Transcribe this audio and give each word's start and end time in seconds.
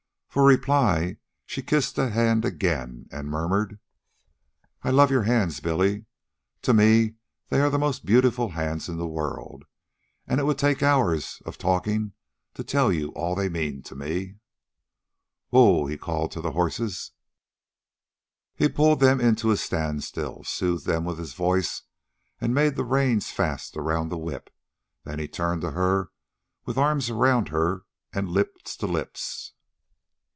For 0.33 0.45
reply, 0.45 1.17
she 1.45 1.61
kissed 1.61 1.97
the 1.97 2.09
hand 2.09 2.45
again 2.45 3.09
and 3.11 3.27
murmured: 3.27 3.79
"I 4.81 4.89
love 4.89 5.11
your 5.11 5.23
hands, 5.23 5.59
Billy. 5.59 6.05
To 6.61 6.73
me 6.73 7.15
they 7.49 7.59
are 7.59 7.69
the 7.69 7.77
most 7.77 8.05
beautiful 8.05 8.51
hands 8.51 8.87
in 8.87 8.95
the 8.95 9.05
world, 9.05 9.65
and 10.25 10.39
it 10.39 10.45
would 10.45 10.57
take 10.57 10.81
hours 10.81 11.41
of 11.45 11.57
talking 11.57 12.13
to 12.53 12.63
tell 12.63 12.93
you 12.93 13.09
all 13.09 13.35
they 13.35 13.49
mean 13.49 13.81
to 13.81 13.93
me." 13.93 14.35
"Whoa!" 15.49 15.85
he 15.87 15.97
called 15.97 16.31
to 16.31 16.39
the 16.39 16.53
horses. 16.53 17.11
He 18.55 18.69
pulled 18.69 19.01
them 19.01 19.19
in 19.19 19.35
to 19.35 19.51
a 19.51 19.57
standstill, 19.57 20.45
soothed 20.45 20.85
them 20.85 21.03
with 21.03 21.17
his 21.19 21.33
voice, 21.33 21.81
and 22.39 22.55
made 22.55 22.77
the 22.77 22.85
reins 22.85 23.31
fast 23.31 23.75
around 23.75 24.07
the 24.07 24.17
whip. 24.17 24.49
Then 25.03 25.19
he 25.19 25.27
turned 25.27 25.59
to 25.63 25.71
her 25.71 26.09
with 26.63 26.77
arms 26.77 27.09
around 27.09 27.49
her 27.49 27.83
and 28.13 28.29
lips 28.29 28.77
to 28.77 28.87
lips. 28.87 29.51